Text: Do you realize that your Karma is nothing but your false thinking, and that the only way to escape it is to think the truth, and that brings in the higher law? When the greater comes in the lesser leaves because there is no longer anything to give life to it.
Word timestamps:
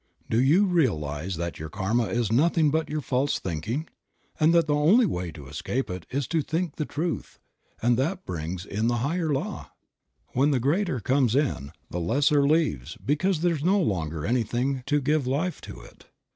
Do 0.31 0.41
you 0.41 0.65
realize 0.65 1.35
that 1.35 1.59
your 1.59 1.69
Karma 1.69 2.07
is 2.07 2.31
nothing 2.31 2.71
but 2.71 2.89
your 2.89 3.01
false 3.01 3.37
thinking, 3.37 3.87
and 4.39 4.51
that 4.51 4.65
the 4.65 4.73
only 4.73 5.05
way 5.05 5.31
to 5.33 5.45
escape 5.45 5.91
it 5.91 6.07
is 6.09 6.27
to 6.29 6.41
think 6.41 6.77
the 6.77 6.87
truth, 6.87 7.37
and 7.83 7.99
that 7.99 8.25
brings 8.25 8.65
in 8.65 8.87
the 8.87 8.95
higher 9.05 9.31
law? 9.31 9.69
When 10.29 10.49
the 10.49 10.59
greater 10.59 10.99
comes 10.99 11.35
in 11.35 11.71
the 11.91 11.99
lesser 12.01 12.47
leaves 12.47 12.97
because 13.05 13.41
there 13.41 13.53
is 13.53 13.63
no 13.63 13.79
longer 13.79 14.25
anything 14.25 14.81
to 14.87 15.01
give 15.01 15.27
life 15.27 15.61
to 15.61 15.81
it. 15.81 16.05